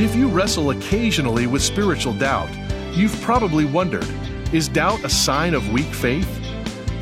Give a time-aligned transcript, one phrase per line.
[0.00, 2.48] If you wrestle occasionally with spiritual doubt,
[2.96, 4.08] you've probably wondered
[4.50, 6.40] is doubt a sign of weak faith?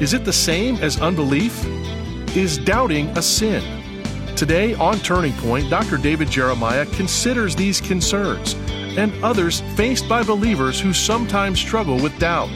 [0.00, 1.64] Is it the same as unbelief?
[2.36, 3.62] Is doubting a sin?
[4.34, 5.96] Today on Turning Point, Dr.
[5.96, 8.54] David Jeremiah considers these concerns
[8.98, 12.50] and others faced by believers who sometimes struggle with doubt.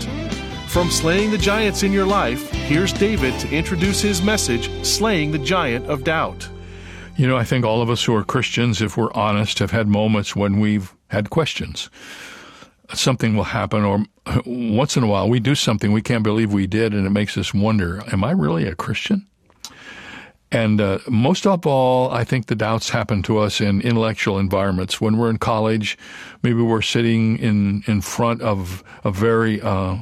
[0.67, 5.39] From Slaying the Giants in Your Life, here's David to introduce his message, Slaying the
[5.39, 6.49] Giant of Doubt.
[7.17, 9.87] You know, I think all of us who are Christians, if we're honest, have had
[9.87, 11.91] moments when we've had questions.
[12.95, 14.05] Something will happen, or
[14.47, 17.37] once in a while we do something we can't believe we did, and it makes
[17.37, 19.27] us wonder, am I really a Christian?
[20.51, 25.01] And uh, most of all, I think the doubts happen to us in intellectual environments.
[25.01, 25.97] When we're in college,
[26.43, 29.97] maybe we're sitting in, in front of a very uh,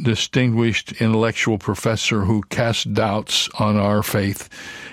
[0.00, 4.48] distinguished intellectual professor who casts doubts on our faith,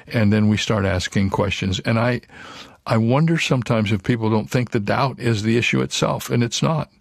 [0.08, 1.80] and then we start asking questions.
[1.81, 2.22] And I,
[2.85, 6.61] I wonder sometimes if people don't think the doubt is the issue itself, and it's
[6.61, 6.91] not.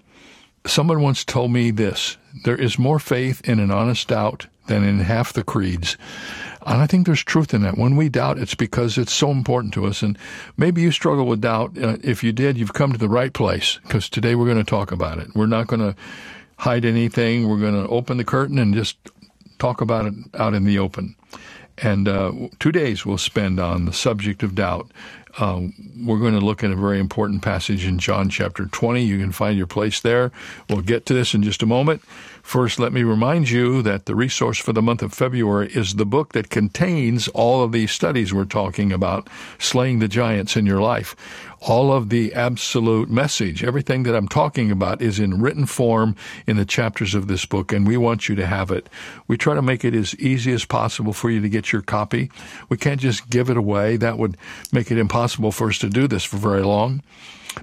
[0.66, 5.00] Someone once told me this there is more faith in an honest doubt than in
[5.00, 5.96] half the creeds.
[6.66, 7.78] And I think there's truth in that.
[7.78, 10.02] When we doubt, it's because it's so important to us.
[10.02, 10.18] And
[10.58, 11.78] maybe you struggle with doubt.
[11.78, 14.64] Uh, if you did, you've come to the right place because today we're going to
[14.64, 15.34] talk about it.
[15.34, 15.96] We're not going to
[16.58, 17.48] hide anything.
[17.48, 18.98] We're going to open the curtain and just
[19.58, 21.16] talk about it out in the open.
[21.78, 24.90] And uh, two days we'll spend on the subject of doubt.
[25.38, 25.68] Uh,
[26.04, 29.02] we're going to look at a very important passage in John chapter 20.
[29.02, 30.32] You can find your place there.
[30.68, 32.02] We'll get to this in just a moment.
[32.48, 36.06] First, let me remind you that the resource for the month of February is the
[36.06, 40.80] book that contains all of these studies we're talking about, Slaying the Giants in Your
[40.80, 41.14] Life.
[41.60, 46.56] All of the absolute message, everything that I'm talking about is in written form in
[46.56, 48.88] the chapters of this book, and we want you to have it.
[49.26, 52.30] We try to make it as easy as possible for you to get your copy.
[52.70, 53.98] We can't just give it away.
[53.98, 54.38] That would
[54.72, 57.02] make it impossible for us to do this for very long.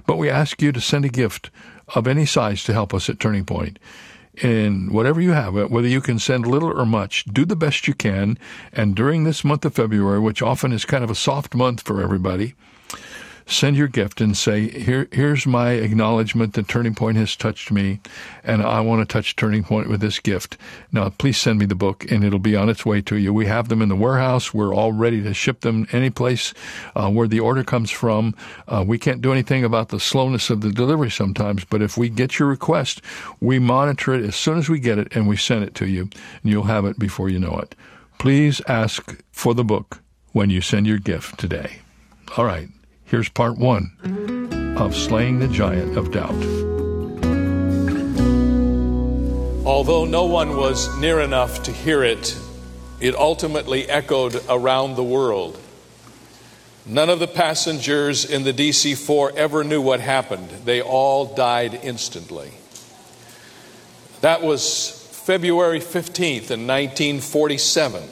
[0.06, 1.50] But we ask you to send a gift
[1.96, 3.80] of any size to help us at Turning Point
[4.42, 7.94] in whatever you have, whether you can send little or much, do the best you
[7.94, 8.38] can.
[8.72, 12.02] And during this month of February, which often is kind of a soft month for
[12.02, 12.54] everybody,
[13.46, 18.00] send your gift and say, Here, here's my acknowledgement that Turning Point has touched me,
[18.42, 20.56] and I want to touch Turning Point with this gift.
[20.92, 23.32] Now, please send me the book, and it'll be on its way to you.
[23.32, 24.52] We have them in the warehouse.
[24.52, 26.52] We're all ready to ship them any place
[26.94, 28.34] uh, where the order comes from.
[28.66, 32.08] Uh, we can't do anything about the slowness of the delivery sometimes, but if we
[32.08, 33.00] get your request,
[33.40, 36.02] we monitor it as soon as we get it, and we send it to you,
[36.02, 36.10] and
[36.42, 37.74] you'll have it before you know it.
[38.18, 40.00] Please ask for the book
[40.32, 41.78] when you send your gift today.
[42.36, 42.68] All right.
[43.06, 43.92] Here's part one
[44.76, 46.34] of Slaying the Giant of Doubt.
[49.64, 52.36] Although no one was near enough to hear it,
[52.98, 55.56] it ultimately echoed around the world.
[56.84, 60.50] None of the passengers in the DC 4 ever knew what happened.
[60.64, 62.54] They all died instantly.
[64.20, 68.02] That was February 15th in 1947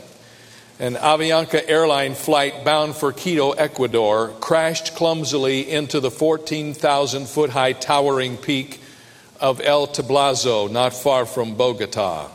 [0.79, 7.73] an Avianca airline flight bound for Quito, Ecuador, crashed clumsily into the 14,000 foot high
[7.73, 8.81] towering peak
[9.41, 12.29] of El Tablazo, not far from Bogota.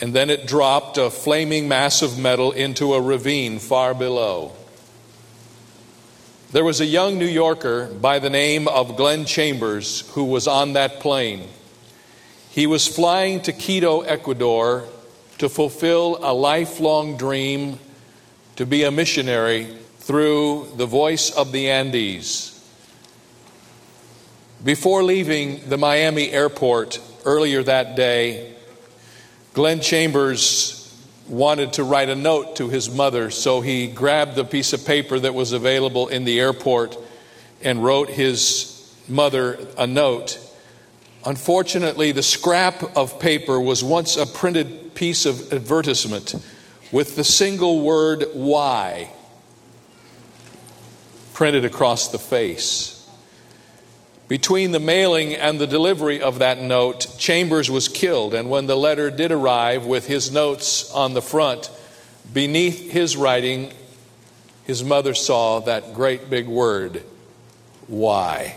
[0.00, 4.52] And then it dropped a flaming mass of metal into a ravine far below.
[6.52, 10.74] There was a young New Yorker by the name of Glenn Chambers who was on
[10.74, 11.48] that plane.
[12.50, 14.84] He was flying to Quito, Ecuador
[15.38, 17.78] to fulfill a lifelong dream
[18.56, 19.66] to be a missionary
[19.98, 22.50] through the voice of the Andes.
[24.62, 28.54] Before leaving the Miami airport earlier that day,
[29.52, 30.80] Glenn Chambers
[31.28, 35.18] wanted to write a note to his mother, so he grabbed the piece of paper
[35.18, 36.96] that was available in the airport
[37.62, 40.38] and wrote his mother a note.
[41.26, 46.34] Unfortunately, the scrap of paper was once a printed piece of advertisement
[46.92, 49.10] with the single word why
[51.32, 53.08] printed across the face.
[54.28, 58.76] Between the mailing and the delivery of that note, Chambers was killed, and when the
[58.76, 61.70] letter did arrive with his notes on the front,
[62.32, 63.72] beneath his writing,
[64.64, 67.02] his mother saw that great big word,
[67.86, 68.56] why.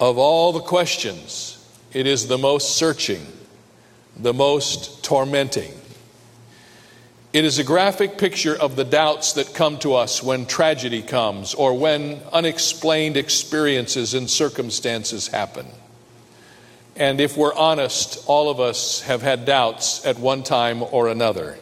[0.00, 3.26] Of all the questions, it is the most searching
[4.16, 5.72] the most tormenting.
[7.32, 11.52] It is a graphic picture of the doubts that come to us when tragedy comes
[11.52, 15.66] or when unexplained experiences and circumstances happen.
[16.94, 21.58] And if we're honest, all of us have had doubts at one time or another.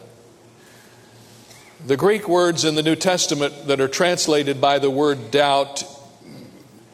[1.87, 5.83] The Greek words in the New Testament that are translated by the word doubt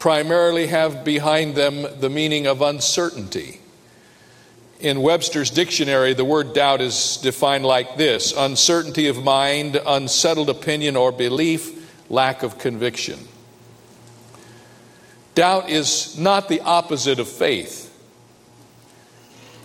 [0.00, 3.60] primarily have behind them the meaning of uncertainty.
[4.80, 10.96] In Webster's dictionary, the word doubt is defined like this uncertainty of mind, unsettled opinion
[10.96, 13.28] or belief, lack of conviction.
[15.34, 17.86] Doubt is not the opposite of faith.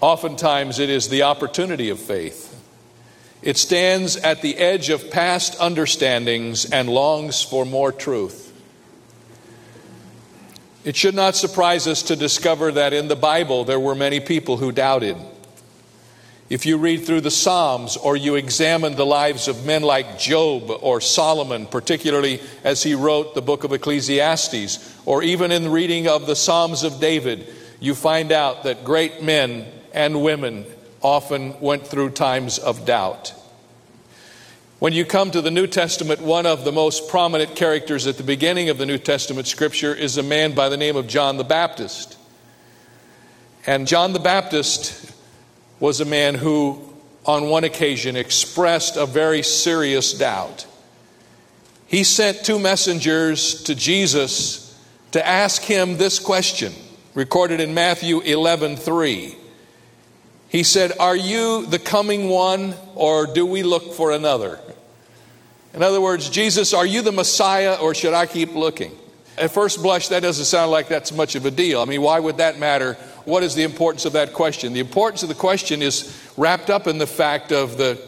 [0.02, 2.52] Oftentimes, it is the opportunity of faith.
[3.42, 8.45] It stands at the edge of past understandings and longs for more truth.
[10.86, 14.58] It should not surprise us to discover that in the Bible there were many people
[14.58, 15.18] who doubted.
[16.48, 20.70] If you read through the Psalms or you examine the lives of men like Job
[20.70, 26.08] or Solomon, particularly as he wrote the book of Ecclesiastes, or even in the reading
[26.08, 30.68] of the Psalms of David, you find out that great men and women
[31.02, 33.34] often went through times of doubt.
[34.80, 38.24] When you come to the New Testament, one of the most prominent characters at the
[38.24, 41.46] beginning of the New Testament scripture is a man by the name of John the
[41.46, 42.18] Baptist.
[43.66, 45.14] And John the Baptist
[45.80, 46.94] was a man who,
[47.26, 50.68] on one occasion, expressed a very serious doubt.
[51.88, 54.78] He sent two messengers to Jesus
[55.14, 56.74] to ask him this question,
[57.14, 59.38] recorded in Matthew 11 3.
[60.50, 64.60] He said, Are you the coming one, or do we look for another?
[65.76, 68.98] In other words, Jesus, are you the Messiah, or should I keep looking?
[69.38, 71.82] At first blush, that doesn't sound like that's much of a deal.
[71.82, 72.94] I mean, why would that matter?
[73.26, 74.72] What is the importance of that question?
[74.72, 78.02] The importance of the question is wrapped up in the fact of the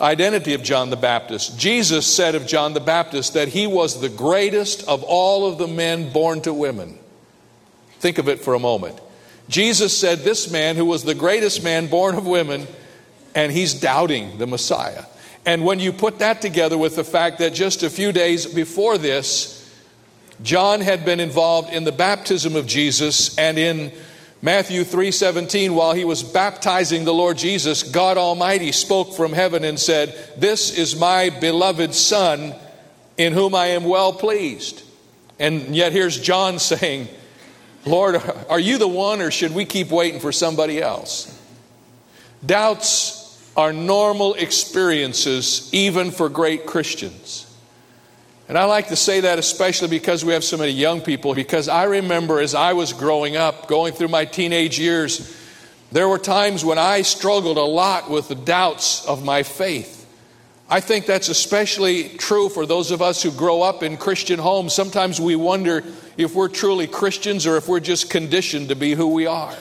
[0.00, 1.56] identity of John the Baptist.
[1.56, 5.68] Jesus said of John the Baptist that he was the greatest of all of the
[5.68, 6.98] men born to women.
[8.00, 8.98] Think of it for a moment.
[9.48, 12.66] Jesus said this man, who was the greatest man born of women,
[13.36, 15.04] and he's doubting the Messiah.
[15.46, 18.96] And when you put that together with the fact that just a few days before
[18.98, 19.60] this,
[20.42, 23.92] John had been involved in the baptism of Jesus and in
[24.42, 29.80] Matthew 3:17 while he was baptizing the Lord Jesus God Almighty spoke from heaven and
[29.80, 32.54] said this is my beloved son
[33.16, 34.82] in whom I am well pleased
[35.38, 37.08] and yet here's John saying
[37.86, 38.16] Lord,
[38.48, 41.30] are you the one, or should we keep waiting for somebody else?
[42.44, 43.23] Doubts
[43.56, 47.50] are normal experiences, even for great Christians.
[48.48, 51.68] And I like to say that especially because we have so many young people, because
[51.68, 55.34] I remember as I was growing up, going through my teenage years,
[55.92, 60.04] there were times when I struggled a lot with the doubts of my faith.
[60.68, 64.74] I think that's especially true for those of us who grow up in Christian homes.
[64.74, 65.84] Sometimes we wonder
[66.16, 69.54] if we're truly Christians or if we're just conditioned to be who we are.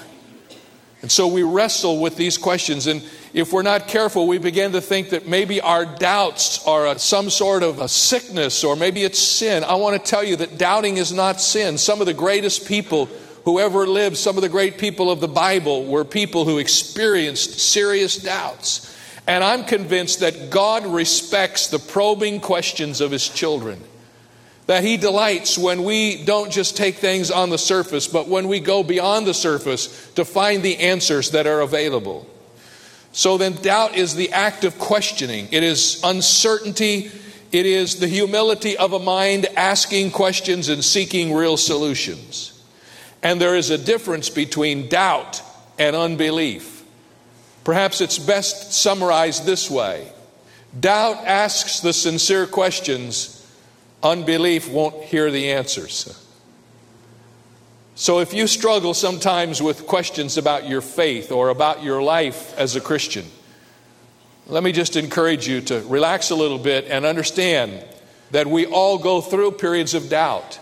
[1.03, 2.87] And so we wrestle with these questions.
[2.87, 3.03] And
[3.33, 7.29] if we're not careful, we begin to think that maybe our doubts are a, some
[7.29, 9.65] sort of a sickness or maybe it's sin.
[9.65, 11.77] I want to tell you that doubting is not sin.
[11.77, 13.09] Some of the greatest people
[13.43, 17.59] who ever lived, some of the great people of the Bible, were people who experienced
[17.59, 18.89] serious doubts.
[19.27, 23.83] And I'm convinced that God respects the probing questions of His children.
[24.67, 28.59] That He delights when we don't just take things on the surface, but when we
[28.59, 32.29] go beyond the surface to find the answers that are available.
[33.11, 37.11] So then, doubt is the act of questioning, it is uncertainty,
[37.51, 42.49] it is the humility of a mind asking questions and seeking real solutions.
[43.21, 45.41] And there is a difference between doubt
[45.77, 46.83] and unbelief.
[47.63, 50.11] Perhaps it's best summarized this way
[50.77, 53.42] Doubt asks the sincere questions
[54.03, 56.19] Unbelief won't hear the answers.
[57.95, 62.75] So if you struggle sometimes with questions about your faith or about your life as
[62.75, 63.25] a Christian,
[64.47, 67.85] let me just encourage you to relax a little bit and understand
[68.31, 70.59] that we all go through periods of doubt.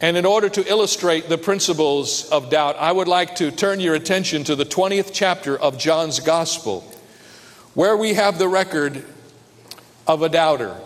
[0.00, 3.94] And in order to illustrate the principles of doubt, I would like to turn your
[3.94, 6.80] attention to the 20th chapter of John's Gospel,
[7.74, 9.04] where we have the record
[10.06, 10.76] of a doubter.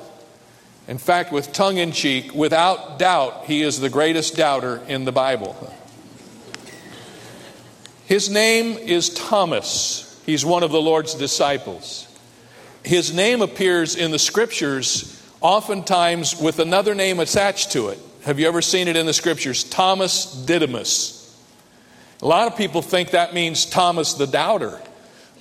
[0.88, 5.12] In fact, with tongue in cheek, without doubt, he is the greatest doubter in the
[5.12, 5.54] Bible.
[8.06, 10.20] His name is Thomas.
[10.26, 12.08] He's one of the Lord's disciples.
[12.84, 17.98] His name appears in the scriptures oftentimes with another name attached to it.
[18.24, 19.64] Have you ever seen it in the scriptures?
[19.64, 21.18] Thomas Didymus.
[22.20, 24.80] A lot of people think that means Thomas the doubter.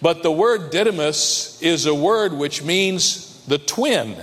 [0.01, 4.15] But the word Didymus is a word which means the twin.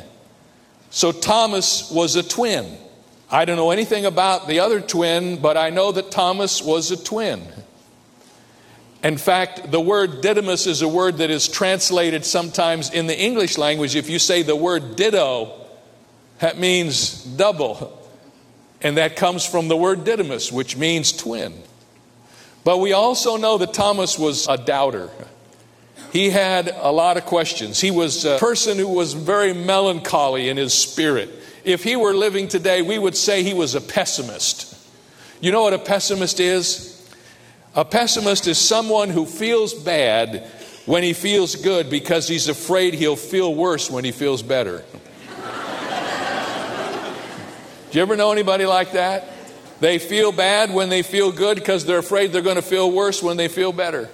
[0.90, 2.76] So Thomas was a twin.
[3.30, 6.96] I don't know anything about the other twin, but I know that Thomas was a
[6.96, 7.42] twin.
[9.04, 13.56] In fact, the word Didymus is a word that is translated sometimes in the English
[13.58, 13.94] language.
[13.94, 15.52] If you say the word ditto,
[16.40, 17.94] that means double.
[18.80, 21.54] And that comes from the word didymus, which means twin.
[22.64, 25.10] But we also know that Thomas was a doubter.
[26.12, 27.80] He had a lot of questions.
[27.80, 31.30] He was a person who was very melancholy in his spirit.
[31.64, 34.74] If he were living today, we would say he was a pessimist.
[35.40, 36.94] You know what a pessimist is?
[37.74, 40.50] A pessimist is someone who feels bad
[40.86, 44.84] when he feels good because he's afraid he'll feel worse when he feels better.
[47.90, 49.28] Do you ever know anybody like that?
[49.80, 53.22] They feel bad when they feel good because they're afraid they're going to feel worse
[53.22, 54.08] when they feel better.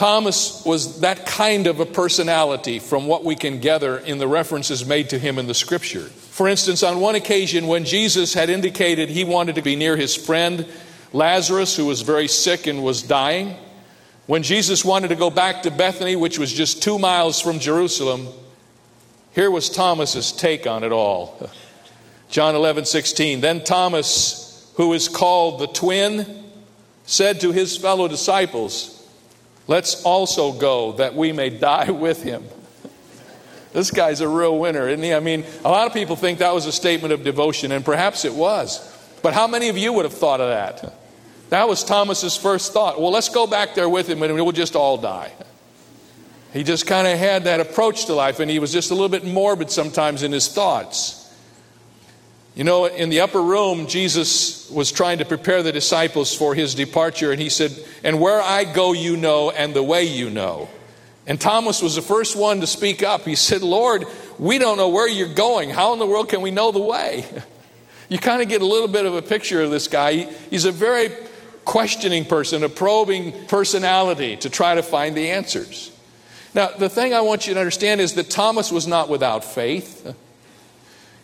[0.00, 4.86] Thomas was that kind of a personality from what we can gather in the references
[4.86, 6.00] made to him in the scripture.
[6.00, 10.16] For instance, on one occasion when Jesus had indicated he wanted to be near his
[10.16, 10.66] friend
[11.12, 13.56] Lazarus, who was very sick and was dying,
[14.26, 18.26] when Jesus wanted to go back to Bethany, which was just two miles from Jerusalem,
[19.34, 21.50] here was Thomas's take on it all.
[22.30, 23.42] John 11, 16.
[23.42, 26.42] Then Thomas, who is called the twin,
[27.04, 28.96] said to his fellow disciples,
[29.70, 32.42] Let's also go that we may die with him.
[33.72, 35.14] This guy's a real winner, isn't he?
[35.14, 38.24] I mean, a lot of people think that was a statement of devotion, and perhaps
[38.24, 38.80] it was.
[39.22, 40.92] But how many of you would have thought of that?
[41.50, 43.00] That was Thomas's first thought.
[43.00, 45.32] Well, let's go back there with him and we'll just all die.
[46.52, 49.08] He just kind of had that approach to life, and he was just a little
[49.08, 51.19] bit morbid sometimes in his thoughts.
[52.54, 56.74] You know, in the upper room, Jesus was trying to prepare the disciples for his
[56.74, 60.68] departure, and he said, And where I go, you know, and the way you know.
[61.26, 63.24] And Thomas was the first one to speak up.
[63.24, 64.04] He said, Lord,
[64.38, 65.70] we don't know where you're going.
[65.70, 67.24] How in the world can we know the way?
[68.08, 70.24] You kind of get a little bit of a picture of this guy.
[70.50, 71.10] He's a very
[71.64, 75.92] questioning person, a probing personality to try to find the answers.
[76.52, 80.12] Now, the thing I want you to understand is that Thomas was not without faith.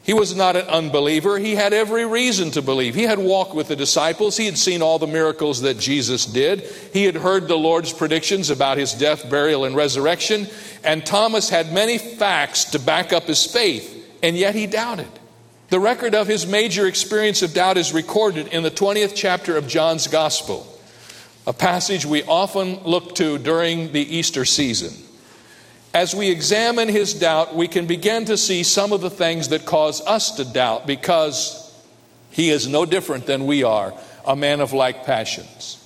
[0.06, 1.36] He was not an unbeliever.
[1.36, 2.94] He had every reason to believe.
[2.94, 4.36] He had walked with the disciples.
[4.36, 6.60] He had seen all the miracles that Jesus did.
[6.92, 10.46] He had heard the Lord's predictions about his death, burial, and resurrection.
[10.84, 15.08] And Thomas had many facts to back up his faith, and yet he doubted.
[15.70, 19.66] The record of his major experience of doubt is recorded in the 20th chapter of
[19.66, 20.72] John's Gospel,
[21.48, 25.05] a passage we often look to during the Easter season.
[25.96, 29.64] As we examine his doubt, we can begin to see some of the things that
[29.64, 31.74] cause us to doubt because
[32.30, 33.94] he is no different than we are,
[34.26, 35.82] a man of like passions.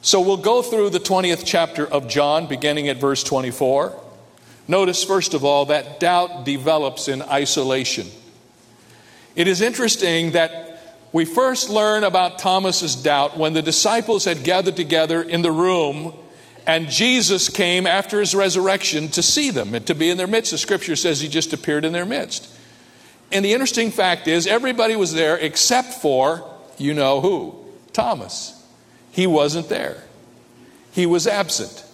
[0.00, 4.00] So we'll go through the 20th chapter of John, beginning at verse 24.
[4.68, 8.06] Notice, first of all, that doubt develops in isolation.
[9.34, 14.76] It is interesting that we first learn about Thomas's doubt when the disciples had gathered
[14.76, 16.14] together in the room
[16.66, 20.52] and Jesus came after his resurrection to see them and to be in their midst.
[20.52, 22.48] The scripture says he just appeared in their midst.
[23.32, 26.44] And the interesting fact is, everybody was there except for,
[26.78, 27.54] you know who?
[27.92, 28.56] Thomas.
[29.12, 30.02] He wasn't there,
[30.92, 31.84] he was absent.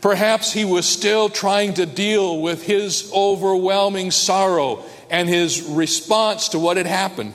[0.00, 6.60] Perhaps he was still trying to deal with his overwhelming sorrow and his response to
[6.60, 7.34] what had happened.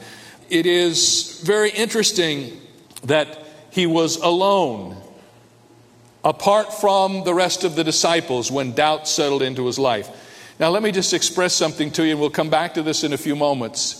[0.50, 2.62] It is very interesting
[3.04, 3.38] that
[3.70, 4.96] he was alone
[6.24, 10.10] apart from the rest of the disciples when doubt settled into his life.
[10.60, 13.12] Now, let me just express something to you, and we'll come back to this in
[13.12, 14.00] a few moments.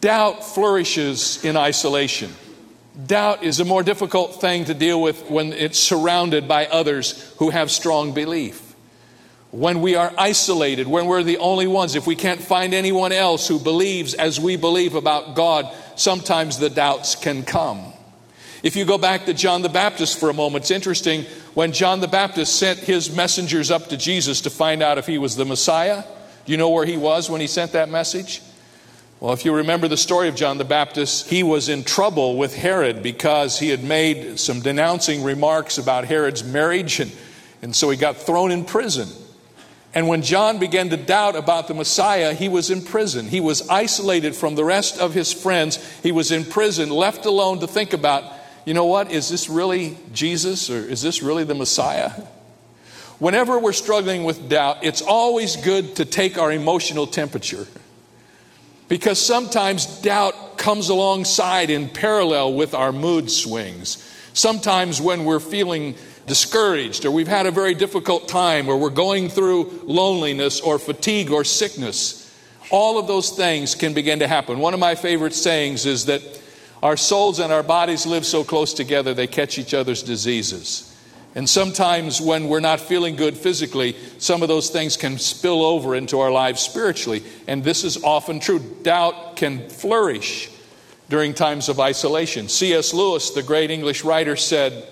[0.00, 2.32] Doubt flourishes in isolation.
[3.06, 7.50] Doubt is a more difficult thing to deal with when it's surrounded by others who
[7.50, 8.74] have strong belief.
[9.52, 13.46] When we are isolated, when we're the only ones, if we can't find anyone else
[13.46, 17.92] who believes as we believe about God, sometimes the doubts can come.
[18.62, 22.00] If you go back to John the Baptist for a moment, it's interesting when John
[22.00, 25.44] the Baptist sent his messengers up to Jesus to find out if he was the
[25.44, 26.04] Messiah.
[26.44, 28.40] Do you know where he was when he sent that message?
[29.20, 32.54] Well, if you remember the story of John the Baptist, he was in trouble with
[32.54, 37.10] Herod because he had made some denouncing remarks about Herod's marriage, and,
[37.62, 39.08] and so he got thrown in prison.
[39.94, 43.26] And when John began to doubt about the Messiah, he was in prison.
[43.26, 45.78] He was isolated from the rest of his friends.
[46.02, 48.35] He was in prison, left alone to think about
[48.66, 49.12] you know what?
[49.12, 52.10] Is this really Jesus or is this really the Messiah?
[53.18, 57.66] Whenever we're struggling with doubt, it's always good to take our emotional temperature.
[58.88, 64.02] Because sometimes doubt comes alongside in parallel with our mood swings.
[64.34, 65.94] Sometimes when we're feeling
[66.26, 71.30] discouraged or we've had a very difficult time or we're going through loneliness or fatigue
[71.30, 72.22] or sickness,
[72.70, 74.58] all of those things can begin to happen.
[74.58, 76.20] One of my favorite sayings is that
[76.86, 80.96] our souls and our bodies live so close together, they catch each other's diseases.
[81.34, 85.96] And sometimes when we're not feeling good physically, some of those things can spill over
[85.96, 87.24] into our lives spiritually.
[87.48, 88.60] And this is often true.
[88.84, 90.48] Doubt can flourish
[91.08, 92.48] during times of isolation.
[92.48, 92.94] C.S.
[92.94, 94.86] Lewis, the great English writer, said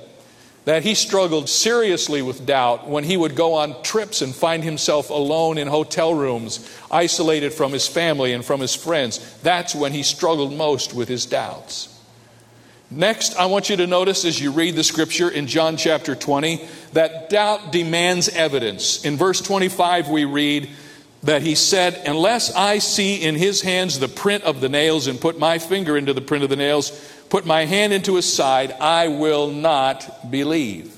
[0.65, 5.11] that he struggled seriously with doubt when he would go on trips and find himself
[5.11, 9.19] alone in hotel rooms, isolated from his family and from his friends.
[9.43, 11.91] That's when he struggled most with his doubts.
[12.91, 16.67] Next, I want you to notice as you read the scripture in John chapter 20
[16.93, 19.05] that doubt demands evidence.
[19.05, 20.71] In verse 25, we read
[21.25, 25.21] that he said, Unless I see in his hands the print of the nails and
[25.21, 26.91] put my finger into the print of the nails,
[27.29, 30.95] put my hand into his side, I will not believe.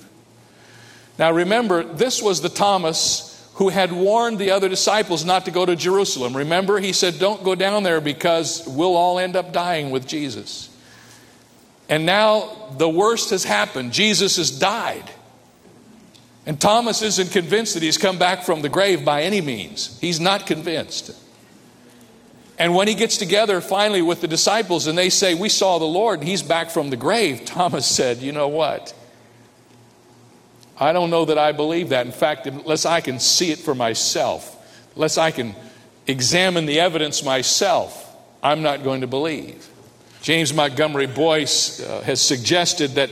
[1.19, 5.65] Now remember, this was the Thomas who had warned the other disciples not to go
[5.65, 6.37] to Jerusalem.
[6.37, 10.69] Remember, he said, Don't go down there because we'll all end up dying with Jesus.
[11.89, 13.93] And now the worst has happened.
[13.93, 15.11] Jesus has died.
[16.45, 19.99] And Thomas isn't convinced that he's come back from the grave by any means.
[20.01, 21.11] He's not convinced.
[22.59, 25.85] And when he gets together finally with the disciples and they say, We saw the
[25.85, 28.95] Lord, he's back from the grave, Thomas said, You know what?
[30.79, 32.07] I don't know that I believe that.
[32.07, 34.53] In fact, unless I can see it for myself,
[34.95, 35.55] unless I can
[36.07, 38.03] examine the evidence myself,
[38.43, 39.67] I'm not going to believe.
[40.21, 43.11] James Montgomery Boice uh, has suggested that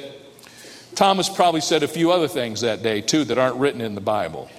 [0.95, 4.01] Thomas probably said a few other things that day, too, that aren't written in the
[4.01, 4.51] Bible.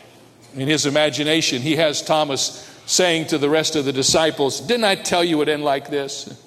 [0.56, 4.96] In his imagination, he has Thomas saying to the rest of the disciples, Didn't I
[4.96, 6.42] tell you it would end like this?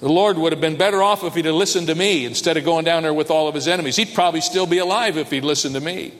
[0.00, 2.64] The Lord would have been better off if he'd have listened to me instead of
[2.64, 3.96] going down there with all of his enemies.
[3.96, 6.12] He'd probably still be alive if he'd listened to me.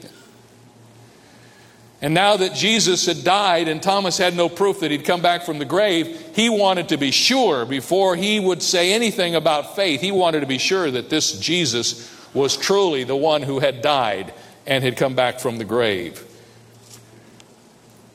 [2.01, 5.43] And now that Jesus had died and Thomas had no proof that he'd come back
[5.43, 10.01] from the grave, he wanted to be sure before he would say anything about faith.
[10.01, 14.33] He wanted to be sure that this Jesus was truly the one who had died
[14.65, 16.23] and had come back from the grave.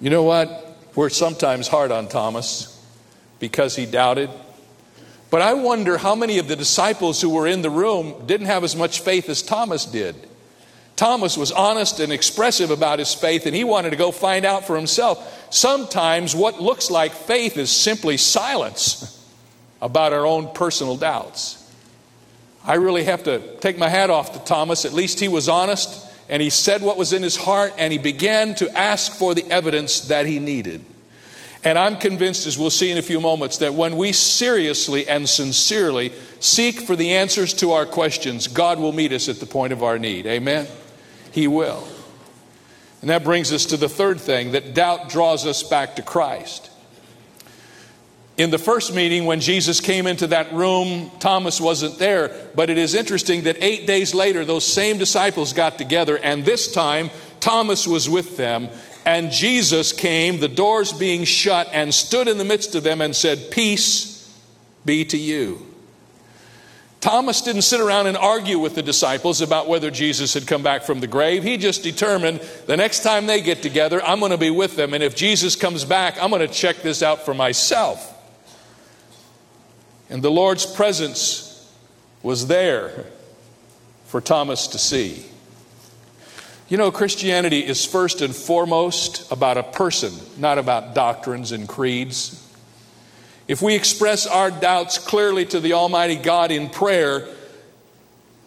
[0.01, 0.67] You know what?
[0.95, 2.83] We're sometimes hard on Thomas
[3.39, 4.31] because he doubted.
[5.31, 8.65] But I wonder how many of the disciples who were in the room didn't have
[8.65, 10.17] as much faith as Thomas did.
[10.97, 14.67] Thomas was honest and expressive about his faith, and he wanted to go find out
[14.67, 15.49] for himself.
[15.51, 19.17] Sometimes what looks like faith is simply silence
[19.81, 21.57] about our own personal doubts.
[22.65, 24.85] I really have to take my hat off to Thomas.
[24.85, 27.99] At least he was honest, and he said what was in his heart, and he
[27.99, 30.83] began to ask for the evidence that he needed.
[31.63, 35.29] And I'm convinced, as we'll see in a few moments, that when we seriously and
[35.29, 39.73] sincerely seek for the answers to our questions, God will meet us at the point
[39.73, 40.27] of our need.
[40.27, 40.67] Amen?
[41.33, 41.87] He will.
[43.03, 46.71] And that brings us to the third thing that doubt draws us back to Christ.
[48.41, 52.35] In the first meeting, when Jesus came into that room, Thomas wasn't there.
[52.55, 56.73] But it is interesting that eight days later, those same disciples got together, and this
[56.73, 58.71] time Thomas was with them.
[59.05, 63.15] And Jesus came, the doors being shut, and stood in the midst of them and
[63.15, 64.35] said, Peace
[64.87, 65.67] be to you.
[67.03, 70.85] Thomas didn't sit around and argue with the disciples about whether Jesus had come back
[70.85, 71.43] from the grave.
[71.43, 74.95] He just determined the next time they get together, I'm going to be with them.
[74.95, 78.17] And if Jesus comes back, I'm going to check this out for myself.
[80.11, 81.73] And the Lord's presence
[82.23, 83.07] was there
[84.07, 85.25] for Thomas to see.
[86.69, 92.47] You know, Christianity is first and foremost about a person, not about doctrines and creeds.
[93.49, 97.27] If we express our doubts clearly to the Almighty God in prayer,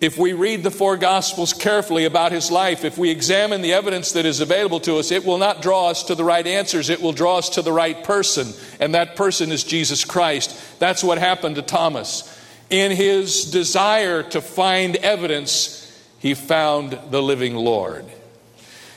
[0.04, 4.12] if we read the four Gospels carefully about his life, if we examine the evidence
[4.12, 6.89] that is available to us, it will not draw us to the right answers.
[6.89, 8.50] It will draw us to the right person,
[8.82, 10.78] and that person is Jesus Christ.
[10.78, 12.38] That's what happened to Thomas.
[12.70, 15.80] In his desire to find evidence,
[16.20, 18.04] he found the living Lord.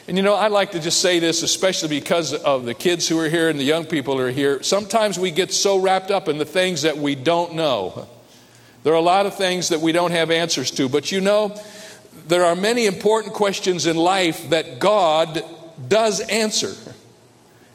[0.08, 3.16] And you know, I'd like to just say this, especially because of the kids who
[3.20, 4.60] are here and the young people who are here.
[4.64, 8.08] Sometimes we get so wrapped up in the things that we don't know.
[8.86, 11.60] There are a lot of things that we don't have answers to, but you know,
[12.28, 15.42] there are many important questions in life that God
[15.88, 16.72] does answer.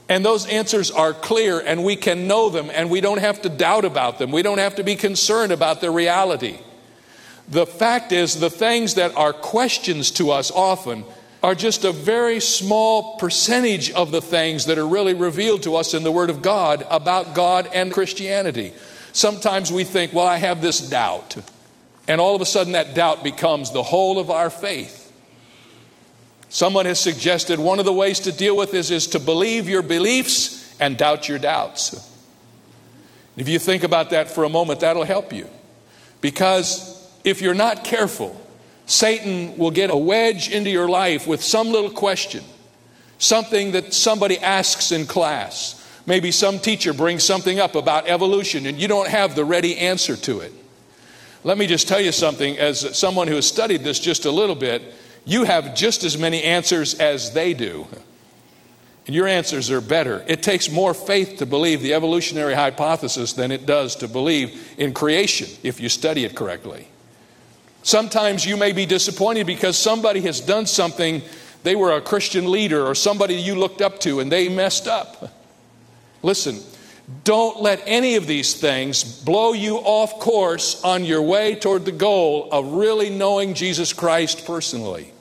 [0.07, 3.49] And those answers are clear, and we can know them, and we don't have to
[3.49, 4.31] doubt about them.
[4.31, 6.57] We don't have to be concerned about their reality.
[7.49, 11.03] The fact is, the things that are questions to us often
[11.43, 15.93] are just a very small percentage of the things that are really revealed to us
[15.93, 18.71] in the Word of God about God and Christianity.
[19.13, 21.37] Sometimes we think, well, I have this doubt.
[22.07, 25.11] And all of a sudden, that doubt becomes the whole of our faith.
[26.49, 29.81] Someone has suggested one of the ways to deal with this is to believe your
[29.81, 32.09] beliefs and doubt your doubts.
[33.37, 35.47] If you think about that for a moment, that'll help you.
[36.19, 38.35] Because if you're not careful,
[38.85, 42.43] Satan will get a wedge into your life with some little question,
[43.17, 45.80] something that somebody asks in class.
[46.05, 50.15] Maybe some teacher brings something up about evolution and you don't have the ready answer
[50.17, 50.53] to it.
[51.43, 54.55] Let me just tell you something as someone who has studied this just a little
[54.55, 54.81] bit,
[55.25, 57.87] you have just as many answers as they do.
[59.07, 60.23] And your answers are better.
[60.27, 64.93] It takes more faith to believe the evolutionary hypothesis than it does to believe in
[64.93, 66.87] creation if you study it correctly.
[67.83, 71.23] Sometimes you may be disappointed because somebody has done something,
[71.63, 75.33] they were a Christian leader or somebody you looked up to and they messed up.
[76.23, 76.59] Listen,
[77.23, 81.91] don't let any of these things blow you off course on your way toward the
[81.91, 85.11] goal of really knowing Jesus Christ personally.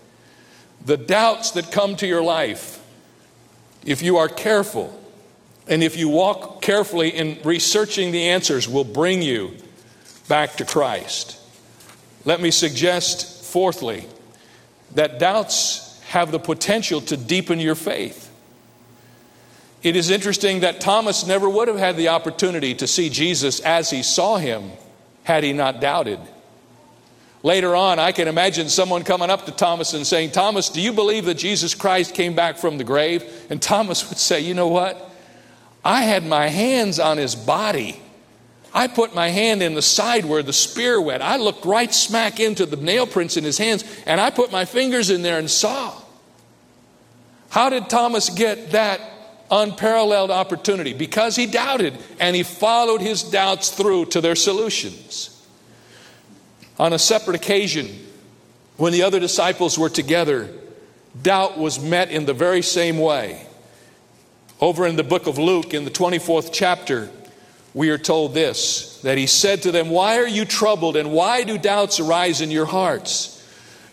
[0.84, 2.82] The doubts that come to your life,
[3.84, 4.96] if you are careful
[5.66, 9.56] and if you walk carefully in researching the answers, will bring you
[10.28, 11.38] back to Christ.
[12.24, 14.06] Let me suggest, fourthly,
[14.94, 18.29] that doubts have the potential to deepen your faith.
[19.82, 23.90] It is interesting that Thomas never would have had the opportunity to see Jesus as
[23.90, 24.70] he saw him
[25.24, 26.20] had he not doubted.
[27.42, 30.92] Later on, I can imagine someone coming up to Thomas and saying, Thomas, do you
[30.92, 33.24] believe that Jesus Christ came back from the grave?
[33.48, 35.10] And Thomas would say, You know what?
[35.82, 38.00] I had my hands on his body.
[38.72, 41.22] I put my hand in the side where the spear went.
[41.22, 44.64] I looked right smack into the nail prints in his hands, and I put my
[44.64, 45.94] fingers in there and saw.
[47.48, 49.00] How did Thomas get that
[49.50, 55.36] unparalleled opportunity because he doubted and he followed his doubts through to their solutions.
[56.78, 57.88] On a separate occasion,
[58.76, 60.48] when the other disciples were together,
[61.20, 63.46] doubt was met in the very same way.
[64.60, 67.10] Over in the book of Luke, in the 24th chapter,
[67.74, 71.44] we are told this that he said to them, Why are you troubled and why
[71.44, 73.39] do doubts arise in your hearts?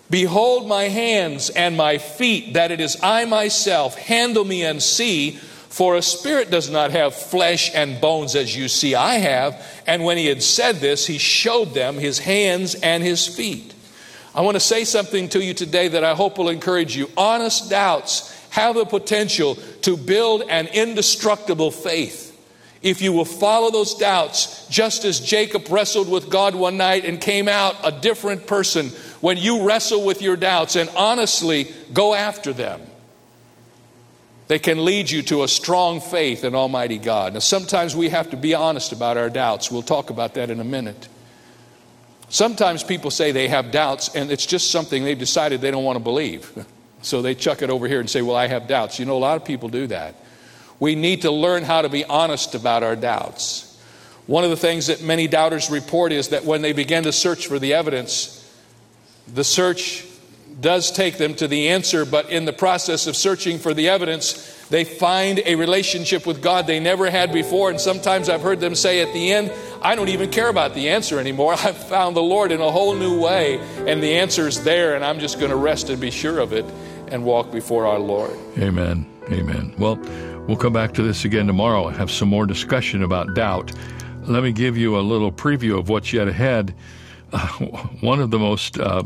[0.09, 3.97] Behold my hands and my feet, that it is I myself.
[3.97, 8.69] Handle me and see, for a spirit does not have flesh and bones as you
[8.69, 9.61] see I have.
[9.85, 13.73] And when he had said this, he showed them his hands and his feet.
[14.33, 17.09] I want to say something to you today that I hope will encourage you.
[17.17, 22.27] Honest doubts have the potential to build an indestructible faith
[22.81, 27.19] if you will follow those doubts, just as Jacob wrestled with God one night and
[27.19, 32.53] came out a different person, when you wrestle with your doubts and honestly go after
[32.53, 32.81] them,
[34.47, 37.33] they can lead you to a strong faith in Almighty God.
[37.33, 39.69] Now, sometimes we have to be honest about our doubts.
[39.69, 41.09] We'll talk about that in a minute.
[42.29, 45.97] Sometimes people say they have doubts and it's just something they've decided they don't want
[45.97, 46.65] to believe.
[47.03, 48.97] So they chuck it over here and say, Well, I have doubts.
[48.97, 50.15] You know, a lot of people do that.
[50.79, 53.79] We need to learn how to be honest about our doubts.
[54.25, 57.47] One of the things that many doubters report is that when they begin to search
[57.47, 58.36] for the evidence,
[59.33, 60.05] the search
[60.59, 64.55] does take them to the answer, but in the process of searching for the evidence,
[64.69, 67.69] they find a relationship with God they never had before.
[67.69, 70.89] And sometimes I've heard them say at the end, I don't even care about the
[70.89, 71.53] answer anymore.
[71.57, 75.05] I've found the Lord in a whole new way, and the answer is there, and
[75.05, 76.65] I'm just going to rest and be sure of it
[77.09, 78.31] and walk before our Lord.
[78.57, 79.05] Amen.
[79.29, 79.73] Amen.
[79.77, 79.97] Well,
[80.47, 83.71] we'll come back to this again tomorrow and have some more discussion about doubt.
[84.23, 86.73] Let me give you a little preview of what's yet ahead.
[88.01, 89.03] One of the most uh,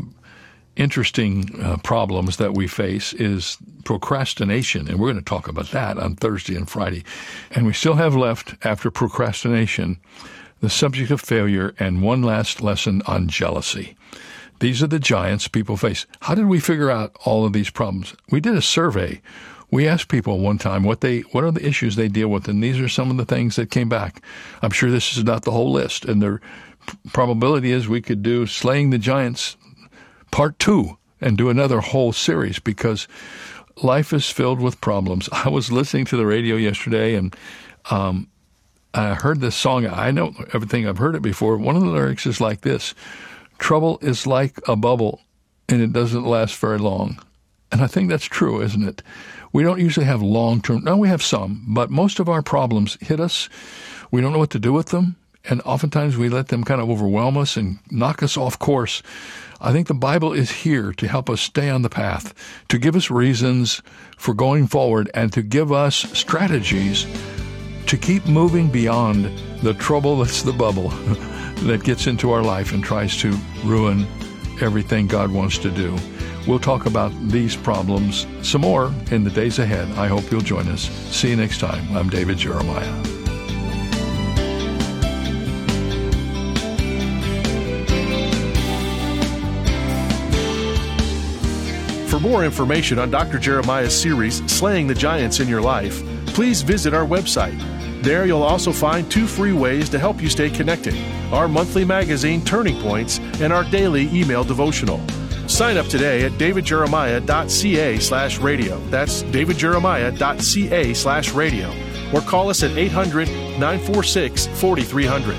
[0.75, 5.97] interesting uh, problems that we face is procrastination, and we're going to talk about that
[5.97, 7.03] on Thursday and Friday.
[7.51, 9.99] And we still have left, after procrastination,
[10.61, 13.95] the subject of failure and one last lesson on jealousy.
[14.59, 16.05] These are the giants people face.
[16.21, 18.15] How did we figure out all of these problems?
[18.29, 19.21] We did a survey.
[19.71, 22.61] We asked people one time what they what are the issues they deal with, and
[22.61, 24.21] these are some of the things that came back.
[24.61, 26.39] I'm sure this is not the whole list, and the
[27.13, 29.57] probability is we could do slaying the giants
[30.31, 33.07] part two and do another whole series because
[33.83, 35.29] life is filled with problems.
[35.31, 37.35] I was listening to the radio yesterday and
[37.89, 38.27] um,
[38.93, 39.85] I heard this song.
[39.85, 41.57] I know everything, I've heard it before.
[41.57, 42.93] One of the lyrics is like this
[43.59, 45.21] Trouble is like a bubble
[45.69, 47.21] and it doesn't last very long.
[47.71, 49.03] And I think that's true, isn't it?
[49.53, 52.97] We don't usually have long term, no, we have some, but most of our problems
[53.01, 53.49] hit us.
[54.09, 55.15] We don't know what to do with them.
[55.45, 59.01] And oftentimes we let them kind of overwhelm us and knock us off course.
[59.59, 62.33] I think the Bible is here to help us stay on the path,
[62.69, 63.81] to give us reasons
[64.17, 67.05] for going forward, and to give us strategies
[67.91, 69.25] to keep moving beyond
[69.61, 70.87] the trouble that's the bubble
[71.67, 73.31] that gets into our life and tries to
[73.65, 74.07] ruin
[74.61, 75.97] everything God wants to do.
[76.47, 79.89] We'll talk about these problems some more in the days ahead.
[79.97, 80.89] I hope you'll join us.
[81.13, 81.95] See you next time.
[81.95, 83.20] I'm David Jeremiah.
[92.11, 93.39] For more information on Dr.
[93.39, 97.57] Jeremiah's series, Slaying the Giants in Your Life, please visit our website.
[98.03, 100.93] There you'll also find two free ways to help you stay connected
[101.31, 104.99] our monthly magazine, Turning Points, and our daily email devotional.
[105.47, 108.77] Sign up today at davidjeremiah.ca slash radio.
[108.89, 111.73] That's davidjeremiah.ca slash radio.
[112.13, 115.37] Or call us at 800 946 4300.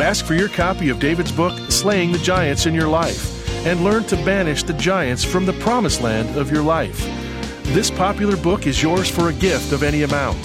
[0.00, 4.04] Ask for your copy of David's book, Slaying the Giants in Your Life, and learn
[4.04, 7.00] to banish the giants from the promised land of your life.
[7.74, 10.38] This popular book is yours for a gift of any amount.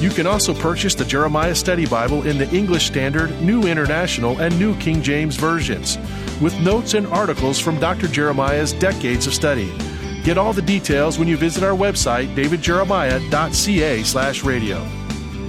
[0.00, 4.58] You can also purchase the Jeremiah Study Bible in the English Standard, New International, and
[4.58, 5.96] New King James versions,
[6.40, 8.08] with notes and articles from Dr.
[8.08, 9.72] Jeremiah's decades of study.
[10.24, 15.03] Get all the details when you visit our website, davidjeremiah.ca/radio.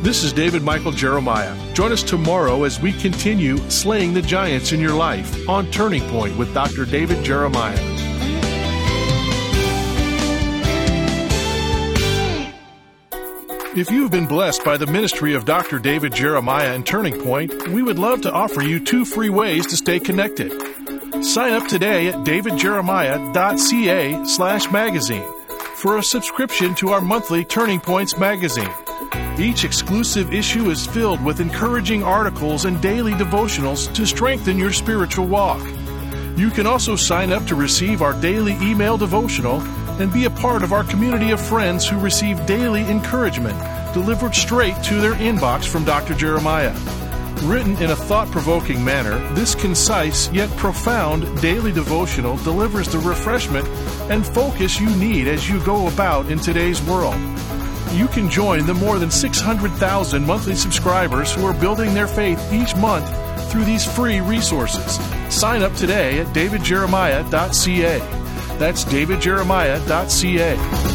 [0.06, 1.56] This is David Michael Jeremiah.
[1.74, 6.38] Join us tomorrow as we continue slaying the giants in your life on Turning Point
[6.38, 6.86] with Dr.
[6.86, 7.74] David Jeremiah.
[13.76, 15.80] If you've been blessed by the ministry of Dr.
[15.80, 19.76] David Jeremiah and Turning Point, we would love to offer you two free ways to
[19.76, 20.52] stay connected.
[21.26, 25.26] Sign up today at davidjeremiah.ca slash magazine
[25.78, 28.70] for a subscription to our monthly Turning Points magazine.
[29.40, 35.28] Each exclusive issue is filled with encouraging articles and daily devotionals to strengthen your spiritual
[35.28, 35.62] walk.
[36.38, 39.62] You can also sign up to receive our daily email devotional
[40.00, 43.58] and be a part of our community of friends who receive daily encouragement
[43.94, 46.14] delivered straight to their inbox from Dr.
[46.16, 46.76] Jeremiah.
[47.44, 53.68] Written in a thought provoking manner, this concise yet profound daily devotional delivers the refreshment
[54.12, 57.16] and focus you need as you go about in today's world.
[57.96, 62.76] You can join the more than 600,000 monthly subscribers who are building their faith each
[62.76, 63.10] month
[63.50, 65.00] through these free resources.
[65.34, 68.00] Sign up today at davidjeremiah.ca.
[68.58, 70.95] That's davidjeremiah.ca.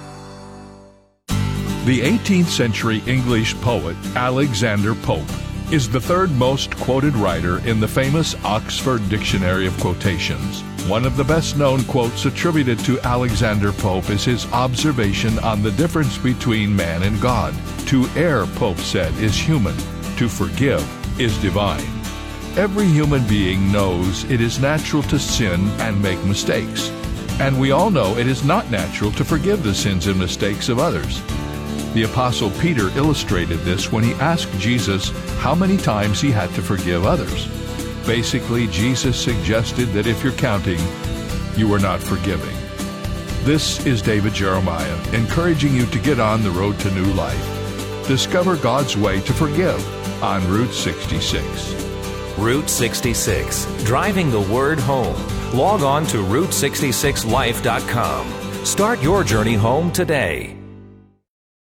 [1.85, 5.27] The 18th century English poet Alexander Pope
[5.71, 10.61] is the third most quoted writer in the famous Oxford Dictionary of Quotations.
[10.87, 15.71] One of the best known quotes attributed to Alexander Pope is his observation on the
[15.71, 17.55] difference between man and God.
[17.87, 19.75] To err, Pope said, is human,
[20.17, 20.85] to forgive
[21.19, 21.89] is divine.
[22.57, 26.91] Every human being knows it is natural to sin and make mistakes.
[27.39, 30.77] And we all know it is not natural to forgive the sins and mistakes of
[30.77, 31.23] others.
[31.93, 36.61] The Apostle Peter illustrated this when he asked Jesus how many times he had to
[36.61, 37.47] forgive others.
[38.07, 40.79] Basically, Jesus suggested that if you're counting,
[41.57, 42.55] you are not forgiving.
[43.43, 48.07] This is David Jeremiah, encouraging you to get on the road to new life.
[48.07, 51.73] Discover God's way to forgive on Route 66.
[52.37, 55.17] Route 66, driving the word home.
[55.53, 58.65] Log on to Route66Life.com.
[58.65, 60.60] Start your journey home today.